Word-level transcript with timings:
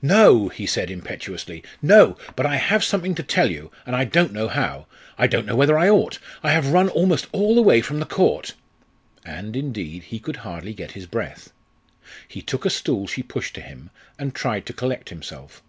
"No," 0.00 0.48
he 0.48 0.64
said 0.64 0.90
impetuously, 0.90 1.62
"no! 1.82 2.16
But 2.36 2.46
I 2.46 2.56
have 2.56 2.82
something 2.82 3.14
to 3.16 3.22
tell 3.22 3.50
you, 3.50 3.70
and 3.84 3.94
I 3.94 4.04
don't 4.06 4.32
know 4.32 4.48
how. 4.48 4.86
I 5.18 5.26
don't 5.26 5.44
know 5.44 5.56
whether 5.56 5.76
I 5.78 5.90
ought. 5.90 6.18
I 6.42 6.52
have 6.52 6.68
run 6.72 6.88
almost 6.88 7.26
all 7.32 7.54
the 7.54 7.60
way 7.60 7.82
from 7.82 8.00
the 8.00 8.06
Court." 8.06 8.54
And, 9.26 9.54
indeed, 9.54 10.04
he 10.04 10.20
could 10.20 10.36
hardly 10.36 10.72
get 10.72 10.92
his 10.92 11.04
breath. 11.04 11.52
He 12.26 12.40
took 12.40 12.64
a 12.64 12.70
stool 12.70 13.06
she 13.06 13.22
pushed 13.22 13.52
to 13.56 13.60
him, 13.60 13.90
and 14.18 14.34
tried 14.34 14.64
to 14.64 14.72
collect 14.72 15.10
himself. 15.10 15.62